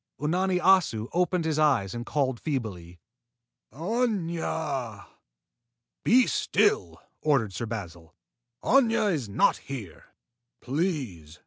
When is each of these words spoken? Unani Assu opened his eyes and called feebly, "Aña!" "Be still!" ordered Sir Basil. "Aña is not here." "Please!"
Unani 0.19 0.59
Assu 0.59 1.09
opened 1.13 1.45
his 1.45 1.59
eyes 1.59 1.93
and 1.93 2.07
called 2.07 2.39
feebly, 2.39 2.99
"Aña!" 3.71 5.05
"Be 6.03 6.25
still!" 6.25 6.99
ordered 7.21 7.53
Sir 7.53 7.67
Basil. 7.67 8.15
"Aña 8.63 9.13
is 9.13 9.29
not 9.29 9.57
here." 9.57 10.05
"Please!" 10.59 11.39